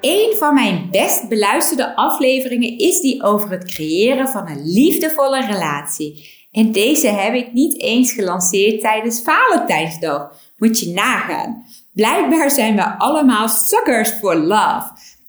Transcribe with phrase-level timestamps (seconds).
[0.00, 6.38] Een van mijn best beluisterde afleveringen is die over het creëren van een liefdevolle relatie.
[6.52, 10.32] En deze heb ik niet eens gelanceerd tijdens Valentijnsdag.
[10.56, 11.64] Moet je nagaan.
[11.92, 14.86] Blijkbaar zijn we allemaal suckers for love.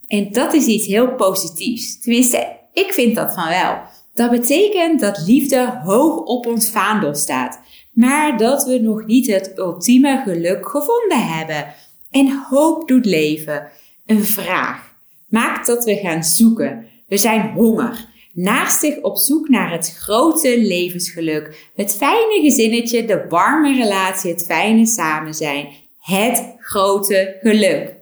[0.08, 2.00] En dat is iets heel positiefs.
[2.00, 3.78] Tenminste, ik vind dat van wel.
[4.14, 7.60] Dat betekent dat liefde hoog op ons vaandel staat,
[7.92, 11.74] maar dat we nog niet het ultieme geluk gevonden hebben.
[12.10, 13.70] En hoop doet leven.
[14.12, 14.94] Een vraag
[15.28, 16.86] maakt dat we gaan zoeken.
[17.08, 18.06] We zijn honger.
[18.32, 21.70] Naastig op zoek naar het grote levensgeluk.
[21.74, 25.68] Het fijne gezinnetje, de warme relatie, het fijne samen zijn.
[25.98, 27.94] Het grote geluk.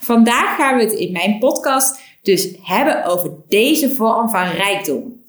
[0.00, 5.22] Vandaag gaan we het in mijn podcast dus hebben over deze vorm van rijkdom.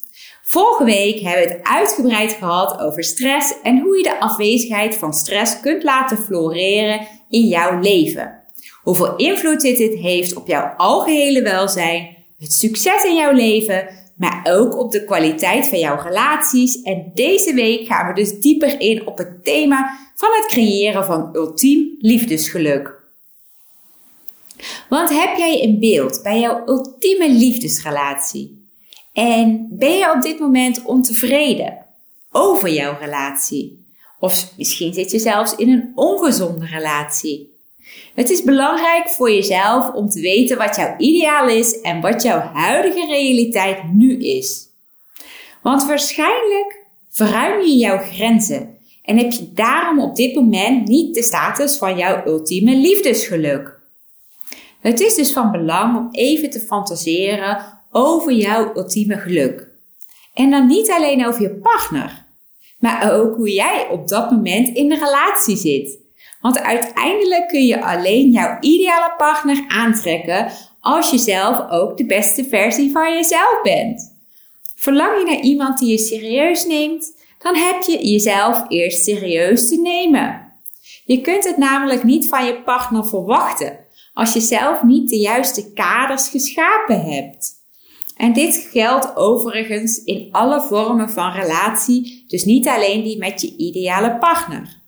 [0.43, 5.13] Vorige week hebben we het uitgebreid gehad over stress en hoe je de afwezigheid van
[5.13, 8.40] stress kunt laten floreren in jouw leven.
[8.81, 14.77] Hoeveel invloed dit heeft op jouw algehele welzijn, het succes in jouw leven, maar ook
[14.77, 16.81] op de kwaliteit van jouw relaties.
[16.81, 21.29] En deze week gaan we dus dieper in op het thema van het creëren van
[21.33, 22.99] ultiem liefdesgeluk.
[24.89, 28.69] Want heb jij een beeld bij jouw ultieme liefdesrelatie?
[29.13, 31.85] En ben je op dit moment ontevreden
[32.31, 33.85] over jouw relatie?
[34.19, 37.50] Of misschien zit je zelfs in een ongezonde relatie.
[38.15, 42.39] Het is belangrijk voor jezelf om te weten wat jouw ideaal is en wat jouw
[42.39, 44.67] huidige realiteit nu is.
[45.61, 51.23] Want waarschijnlijk verruim je jouw grenzen en heb je daarom op dit moment niet de
[51.23, 53.79] status van jouw ultieme liefdesgeluk.
[54.79, 59.69] Het is dus van belang om even te fantaseren over jouw ultieme geluk.
[60.33, 62.25] En dan niet alleen over je partner,
[62.79, 66.00] maar ook hoe jij op dat moment in de relatie zit.
[66.41, 72.45] Want uiteindelijk kun je alleen jouw ideale partner aantrekken als je zelf ook de beste
[72.45, 74.17] versie van jezelf bent.
[74.75, 79.81] Verlang je naar iemand die je serieus neemt, dan heb je jezelf eerst serieus te
[79.81, 80.51] nemen.
[81.05, 83.79] Je kunt het namelijk niet van je partner verwachten
[84.13, 87.59] als je zelf niet de juiste kaders geschapen hebt.
[88.15, 93.55] En dit geldt overigens in alle vormen van relatie, dus niet alleen die met je
[93.57, 94.80] ideale partner.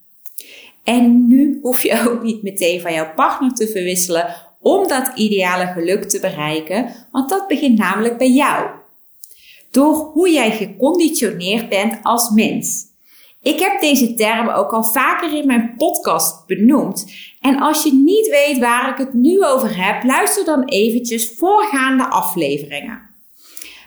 [0.83, 5.65] En nu hoef je ook niet meteen van jouw partner te verwisselen om dat ideale
[5.65, 8.69] geluk te bereiken, want dat begint namelijk bij jou.
[9.71, 12.91] Door hoe jij geconditioneerd bent als mens.
[13.41, 17.05] Ik heb deze term ook al vaker in mijn podcast benoemd.
[17.41, 22.07] En als je niet weet waar ik het nu over heb, luister dan eventjes voorgaande
[22.07, 23.01] afleveringen.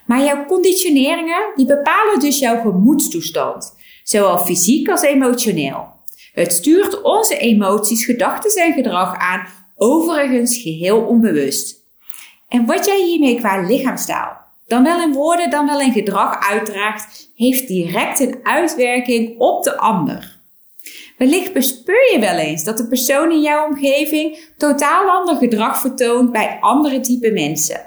[0.06, 3.74] Maar jouw conditioneringen, die bepalen dus jouw gemoedstoestand,
[4.04, 5.95] zowel fysiek als emotioneel.
[6.36, 11.76] Het stuurt onze emoties, gedachten en gedrag aan, overigens geheel onbewust.
[12.48, 14.36] En wat jij hiermee qua lichaamstaal,
[14.66, 19.76] dan wel in woorden, dan wel in gedrag uitdraagt, heeft direct een uitwerking op de
[19.76, 20.40] ander.
[21.18, 26.32] Wellicht bespeur je wel eens dat de persoon in jouw omgeving totaal ander gedrag vertoont
[26.32, 27.80] bij andere type mensen.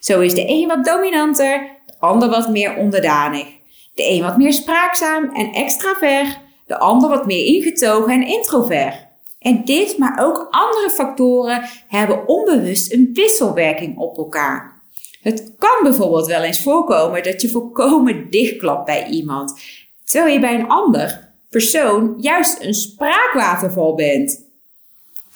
[0.00, 3.46] Zo is de een wat dominanter, de ander wat meer onderdanig.
[3.94, 9.06] De een wat meer spraakzaam en extravert, de ander wat meer ingetogen en introvert.
[9.38, 14.82] En dit, maar ook andere factoren hebben onbewust een wisselwerking op elkaar.
[15.22, 19.60] Het kan bijvoorbeeld wel eens voorkomen dat je volkomen dichtklapt bij iemand,
[20.04, 24.42] terwijl je bij een ander persoon juist een spraakwaterval bent.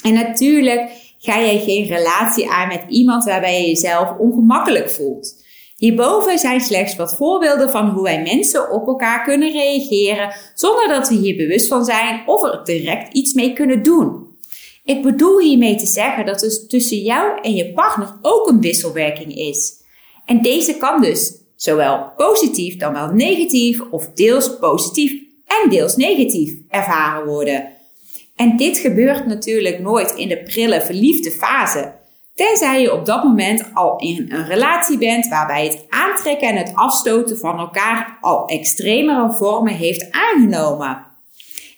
[0.02, 5.46] En natuurlijk ga jij geen relatie aan met iemand waarbij je jezelf ongemakkelijk voelt.
[5.78, 11.08] Hierboven zijn slechts wat voorbeelden van hoe wij mensen op elkaar kunnen reageren zonder dat
[11.08, 14.26] we hier bewust van zijn of er direct iets mee kunnen doen.
[14.84, 19.36] Ik bedoel hiermee te zeggen dat er tussen jou en je partner ook een wisselwerking
[19.36, 19.72] is.
[20.26, 25.12] En deze kan dus zowel positief dan wel negatief of deels positief
[25.46, 27.72] en deels negatief ervaren worden.
[28.36, 31.97] En dit gebeurt natuurlijk nooit in de prille verliefde fase.
[32.38, 36.70] Tenzij je op dat moment al in een relatie bent waarbij het aantrekken en het
[36.75, 41.06] afstoten van elkaar al extremere vormen heeft aangenomen.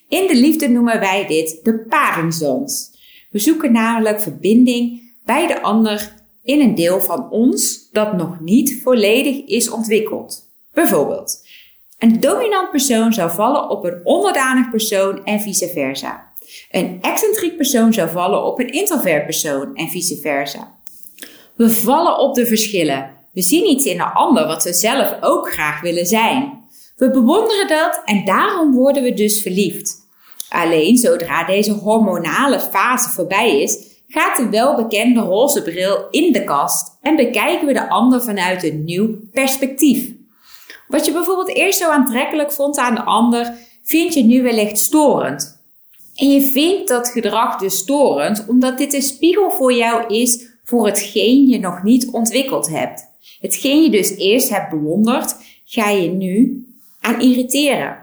[0.09, 2.91] In de liefde noemen wij dit de paringsdans.
[3.31, 8.81] We zoeken namelijk verbinding bij de ander in een deel van ons dat nog niet
[8.83, 10.45] volledig is ontwikkeld.
[10.73, 11.47] Bijvoorbeeld,
[11.99, 16.30] een dominant persoon zou vallen op een onderdanig persoon en vice versa.
[16.71, 20.79] Een excentriek persoon zou vallen op een introvert persoon en vice versa.
[21.55, 23.11] We vallen op de verschillen.
[23.33, 26.69] We zien iets in de ander wat we zelf ook graag willen zijn.
[26.97, 29.99] We bewonderen dat en daarom worden we dus verliefd.
[30.49, 36.97] Alleen zodra deze hormonale fase voorbij is, gaat de welbekende roze bril in de kast
[37.03, 40.11] en bekijken we de ander vanuit een nieuw perspectief.
[40.89, 45.60] Wat je bijvoorbeeld eerst zo aantrekkelijk vond aan de ander, vind je nu wellicht storend.
[46.21, 50.87] En je vindt dat gedrag dus storend omdat dit een spiegel voor jou is voor
[50.87, 53.07] hetgeen je nog niet ontwikkeld hebt.
[53.41, 56.65] Hetgeen je dus eerst hebt bewonderd, ga je nu
[57.01, 57.99] aan irriteren.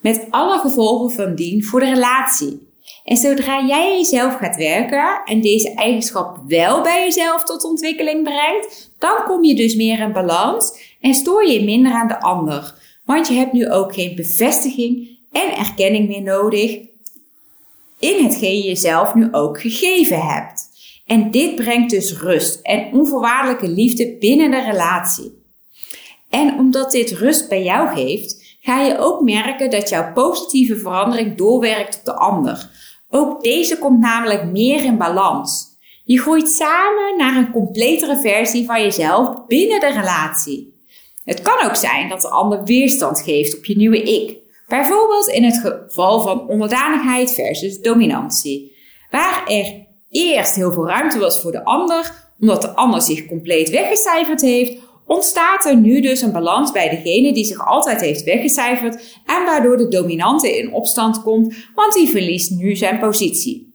[0.00, 2.68] Met alle gevolgen van dien voor de relatie.
[3.04, 8.90] En zodra jij jezelf gaat werken en deze eigenschap wel bij jezelf tot ontwikkeling brengt,
[8.98, 12.74] dan kom je dus meer in balans en stoor je minder aan de ander.
[13.04, 16.94] Want je hebt nu ook geen bevestiging en erkenning meer nodig
[18.06, 20.68] in hetgeen je jezelf nu ook gegeven hebt.
[21.06, 25.44] En dit brengt dus rust en onvoorwaardelijke liefde binnen de relatie.
[26.30, 31.36] En omdat dit rust bij jou geeft, ga je ook merken dat jouw positieve verandering
[31.36, 32.70] doorwerkt op de ander.
[33.10, 35.64] Ook deze komt namelijk meer in balans.
[36.04, 40.74] Je groeit samen naar een completere versie van jezelf binnen de relatie.
[41.24, 44.36] Het kan ook zijn dat de ander weerstand geeft op je nieuwe ik.
[44.66, 48.76] Bijvoorbeeld in het geval van onderdanigheid versus dominantie.
[49.10, 53.70] Waar er eerst heel veel ruimte was voor de ander, omdat de ander zich compleet
[53.70, 54.72] weggecijferd heeft,
[55.06, 59.76] ontstaat er nu dus een balans bij degene die zich altijd heeft weggecijferd en waardoor
[59.76, 63.74] de dominante in opstand komt, want die verliest nu zijn positie.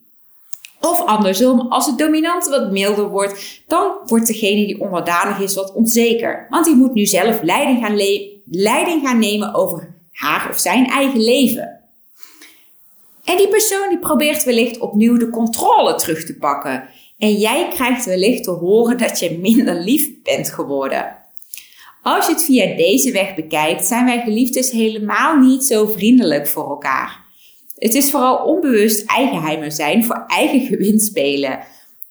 [0.81, 5.73] Of andersom, als het dominante wat milder wordt, dan wordt degene die onderdanig is wat
[5.73, 7.95] onzeker, want die moet nu zelf leiding gaan,
[8.45, 11.79] leiding gaan nemen over haar of zijn eigen leven.
[13.23, 16.89] En die persoon die probeert wellicht opnieuw de controle terug te pakken.
[17.18, 21.18] En jij krijgt wellicht te horen dat je minder lief bent geworden.
[22.03, 26.69] Als je het via deze weg bekijkt, zijn wij geliefdes helemaal niet zo vriendelijk voor
[26.69, 27.19] elkaar.
[27.77, 31.59] Het is vooral onbewust eigenheimer zijn voor eigen gewin spelen.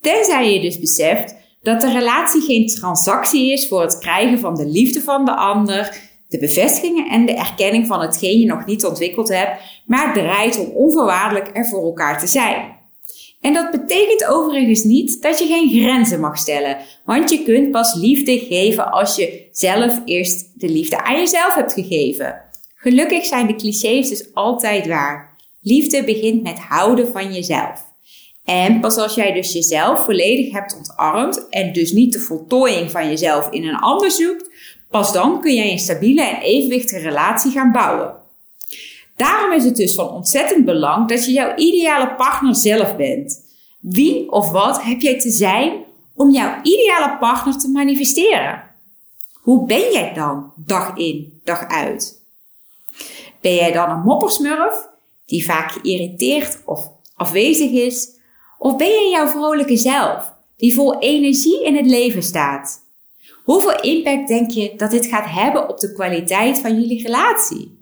[0.01, 4.67] Tenzij je dus beseft dat de relatie geen transactie is voor het krijgen van de
[4.67, 9.29] liefde van de ander, de bevestigingen en de erkenning van hetgeen je nog niet ontwikkeld
[9.29, 12.79] hebt, maar draait om onvoorwaardelijk er voor elkaar te zijn.
[13.41, 17.95] En dat betekent overigens niet dat je geen grenzen mag stellen, want je kunt pas
[17.95, 22.43] liefde geven als je zelf eerst de liefde aan jezelf hebt gegeven.
[22.75, 25.37] Gelukkig zijn de clichés dus altijd waar.
[25.61, 27.89] Liefde begint met houden van jezelf.
[28.45, 33.09] En pas als jij dus jezelf volledig hebt ontarmd en dus niet de voltooiing van
[33.09, 34.50] jezelf in een ander zoekt,
[34.91, 38.15] pas dan kun jij een stabiele en evenwichtige relatie gaan bouwen.
[39.17, 43.45] Daarom is het dus van ontzettend belang dat je jouw ideale partner zelf bent.
[43.81, 45.85] Wie of wat heb jij te zijn
[46.15, 48.63] om jouw ideale partner te manifesteren?
[49.33, 52.23] Hoe ben jij dan dag in, dag uit?
[53.41, 54.89] Ben jij dan een moppersmurf
[55.27, 58.09] die vaak geïrriteerd of afwezig is?
[58.59, 62.89] Of ben je jouw vrolijke zelf die vol energie in het leven staat?
[63.51, 67.79] Hoeveel impact denk je dat dit gaat hebben op de kwaliteit van jullie relatie?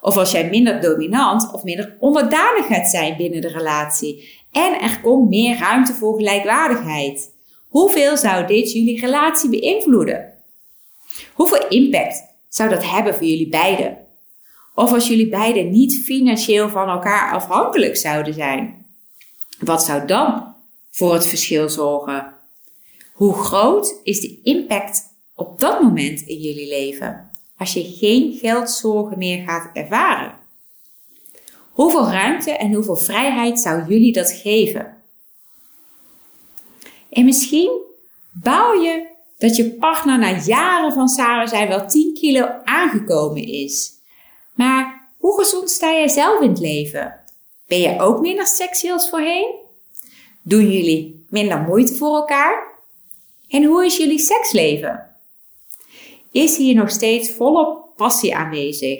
[0.00, 4.28] Of als jij minder dominant of minder onderdanig gaat zijn binnen de relatie.
[4.52, 7.30] En er komt meer ruimte voor gelijkwaardigheid.
[7.68, 10.32] Hoeveel zou dit jullie relatie beïnvloeden?
[11.34, 13.98] Hoeveel impact zou dat hebben voor jullie beiden?
[14.74, 18.86] Of als jullie beiden niet financieel van elkaar afhankelijk zouden zijn?
[19.58, 20.54] Wat zou dan
[20.90, 22.34] voor het verschil zorgen?
[23.12, 25.09] Hoe groot is de impact
[25.40, 27.30] op dat moment in jullie leven?
[27.60, 30.34] als je geen geldzorgen meer gaat ervaren?
[31.70, 34.96] Hoeveel ruimte en hoeveel vrijheid zou jullie dat geven?
[37.10, 37.82] En misschien
[38.30, 39.06] bouw je
[39.38, 43.92] dat je partner na jaren van samen zijn wel 10 kilo aangekomen is.
[44.54, 47.20] Maar hoe gezond sta jij zelf in het leven?
[47.66, 49.54] Ben je ook minder sexy als voorheen?
[50.42, 52.78] Doen jullie minder moeite voor elkaar?
[53.48, 55.09] En hoe is jullie seksleven?
[56.32, 58.98] Is hier nog steeds volop passie aanwezig?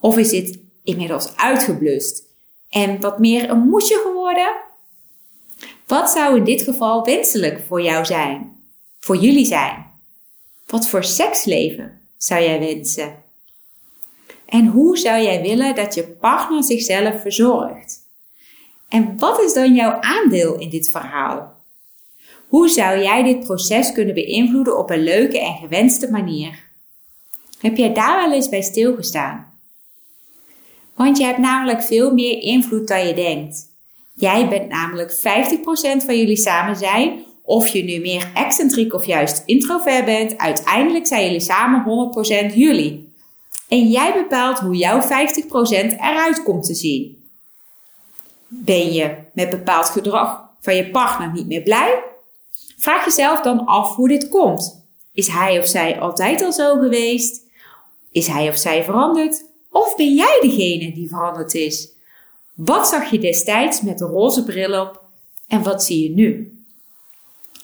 [0.00, 2.24] Of is dit inmiddels uitgeblust
[2.68, 4.56] en wat meer een moesje geworden?
[5.86, 8.56] Wat zou in dit geval wenselijk voor jou zijn?
[9.00, 9.86] Voor jullie zijn?
[10.66, 13.22] Wat voor seksleven zou jij wensen?
[14.46, 18.06] En hoe zou jij willen dat je partner zichzelf verzorgt?
[18.88, 21.57] En wat is dan jouw aandeel in dit verhaal?
[22.48, 26.66] Hoe zou jij dit proces kunnen beïnvloeden op een leuke en gewenste manier?
[27.60, 29.46] Heb jij daar wel eens bij stilgestaan?
[30.94, 33.66] Want je hebt namelijk veel meer invloed dan je denkt.
[34.14, 39.42] Jij bent namelijk 50% van jullie samen zijn, of je nu meer excentriek of juist
[39.46, 42.12] introvert bent, uiteindelijk zijn jullie samen
[42.50, 43.12] 100% jullie.
[43.68, 45.06] En jij bepaalt hoe jouw 50%
[46.00, 47.24] eruit komt te zien.
[48.48, 52.07] Ben je met bepaald gedrag van je partner niet meer blij?
[52.78, 54.84] Vraag jezelf dan af hoe dit komt.
[55.12, 57.42] Is hij of zij altijd al zo geweest?
[58.10, 59.44] Is hij of zij veranderd?
[59.70, 61.92] Of ben jij degene die veranderd is?
[62.54, 65.04] Wat zag je destijds met de roze bril op
[65.48, 66.58] en wat zie je nu?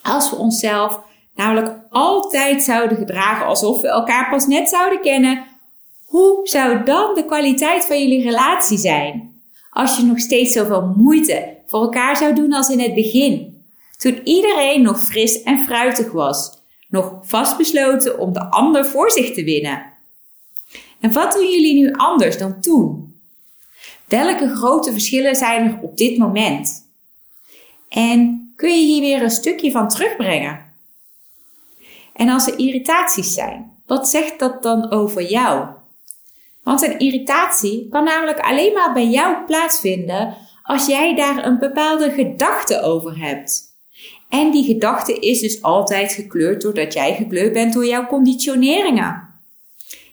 [0.01, 0.99] Als we onszelf
[1.35, 5.45] namelijk altijd zouden gedragen alsof we elkaar pas net zouden kennen,
[6.05, 9.41] hoe zou dan de kwaliteit van jullie relatie zijn?
[9.69, 13.54] Als je nog steeds zoveel moeite voor elkaar zou doen als in het begin,
[13.97, 19.43] toen iedereen nog fris en fruitig was, nog vastbesloten om de ander voor zich te
[19.43, 19.93] winnen.
[20.99, 23.15] En wat doen jullie nu anders dan toen?
[24.07, 26.85] Welke grote verschillen zijn er op dit moment?
[27.89, 30.73] En kun je hier weer een stukje van terugbrengen?
[32.13, 35.67] En als er irritaties zijn, wat zegt dat dan over jou?
[36.63, 42.11] Want een irritatie kan namelijk alleen maar bij jou plaatsvinden als jij daar een bepaalde
[42.11, 43.64] gedachte over hebt.
[44.29, 49.33] En die gedachte is dus altijd gekleurd doordat jij gekleurd bent door jouw conditioneringen.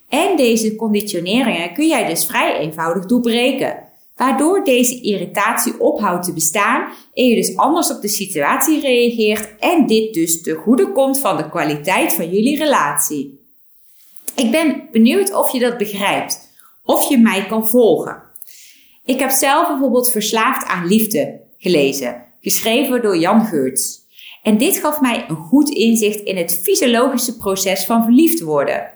[0.09, 6.92] En deze conditioneringen kun jij dus vrij eenvoudig doorbreken, waardoor deze irritatie ophoudt te bestaan
[7.14, 11.37] en je dus anders op de situatie reageert en dit dus te goede komt van
[11.37, 13.40] de kwaliteit van jullie relatie.
[14.37, 16.50] Ik ben benieuwd of je dat begrijpt,
[16.85, 18.23] of je mij kan volgen.
[19.04, 24.01] Ik heb zelf bijvoorbeeld Verslaafd aan Liefde gelezen, geschreven door Jan Geurts.
[24.42, 28.90] En dit gaf mij een goed inzicht in het fysiologische proces van verliefd worden.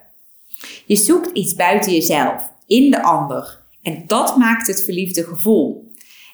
[0.86, 3.64] Je zoekt iets buiten jezelf, in de ander.
[3.82, 5.90] En dat maakt het verliefde gevoel.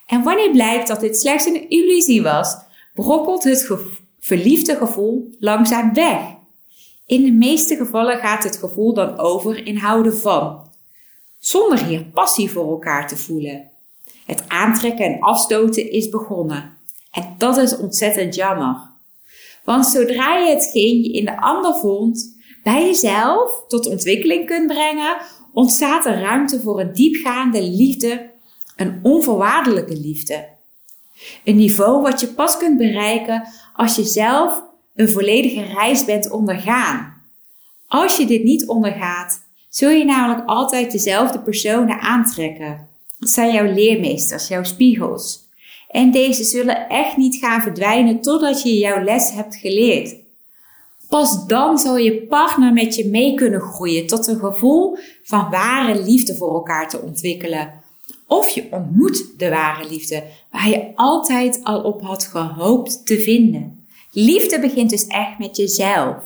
[0.06, 2.56] En wanneer blijkt dat dit slechts een illusie was,
[2.94, 3.70] brokkelt het
[4.20, 6.20] verliefde gevoel langzaam weg.
[7.06, 10.70] In de meeste gevallen gaat het gevoel dan over in houden van,
[11.38, 13.70] zonder hier passie voor elkaar te voelen.
[14.26, 16.76] Het aantrekken en afstoten is begonnen.
[17.10, 18.91] En dat is ontzettend jammer.
[19.64, 25.16] Want zodra je hetgeen je in de ander vond, bij jezelf tot ontwikkeling kunt brengen,
[25.52, 28.30] ontstaat er ruimte voor een diepgaande liefde,
[28.76, 30.48] een onvoorwaardelijke liefde.
[31.44, 34.62] Een niveau wat je pas kunt bereiken als je zelf
[34.94, 37.22] een volledige reis bent ondergaan.
[37.86, 42.88] Als je dit niet ondergaat, zul je namelijk altijd dezelfde personen aantrekken.
[43.18, 45.41] Het zijn jouw leermeesters, jouw spiegels.
[45.92, 50.14] En deze zullen echt niet gaan verdwijnen totdat je jouw les hebt geleerd.
[51.08, 56.02] Pas dan zal je partner met je mee kunnen groeien tot een gevoel van ware
[56.02, 57.72] liefde voor elkaar te ontwikkelen.
[58.26, 63.86] Of je ontmoet de ware liefde waar je altijd al op had gehoopt te vinden.
[64.10, 66.16] Liefde begint dus echt met jezelf.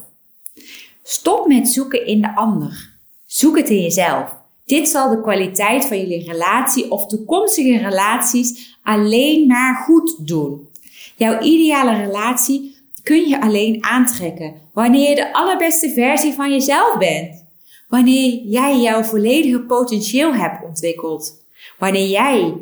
[1.03, 2.91] Stop met zoeken in de ander.
[3.25, 4.45] Zoek het in jezelf.
[4.67, 10.69] Dit zal de kwaliteit van jullie relatie of toekomstige relaties alleen maar goed doen.
[11.17, 17.45] Jouw ideale relatie kun je alleen aantrekken wanneer je de allerbeste versie van jezelf bent.
[17.89, 21.43] Wanneer jij jouw volledige potentieel hebt ontwikkeld.
[21.79, 22.55] Wanneer jij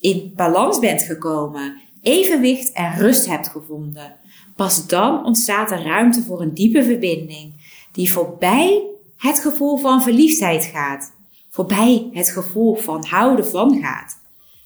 [0.00, 4.16] in balans bent gekomen, evenwicht en rust hebt gevonden.
[4.56, 7.52] Pas dan ontstaat er ruimte voor een diepe verbinding
[7.92, 8.82] die voorbij
[9.16, 11.14] het gevoel van verliefdheid gaat
[11.56, 14.20] voorbij het gevoel van houden van gaat.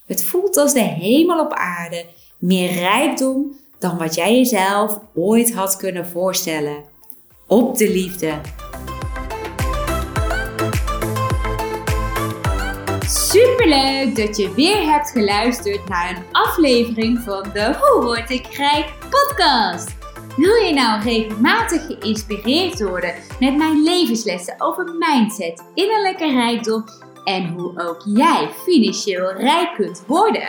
[0.07, 2.07] Het voelt als de hemel op aarde,
[2.39, 6.85] meer rijkdom dan wat jij jezelf ooit had kunnen voorstellen.
[7.47, 8.41] Op de liefde.
[13.07, 18.93] Superleuk dat je weer hebt geluisterd naar een aflevering van de Hoe word ik rijk
[19.11, 20.00] podcast.
[20.37, 26.85] Wil je nou regelmatig geïnspireerd worden met mijn levenslessen over mindset, innerlijke rijkdom
[27.25, 30.49] en hoe ook jij financieel rijk kunt worden?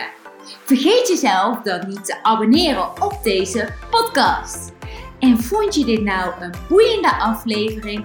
[0.64, 4.72] Vergeet jezelf dan niet te abonneren op deze podcast.
[5.18, 8.04] En vond je dit nou een boeiende aflevering?